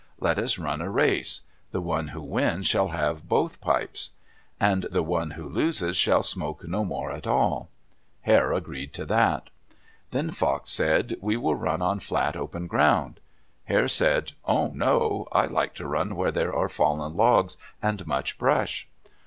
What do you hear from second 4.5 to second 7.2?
and the one who loses shall smoke no more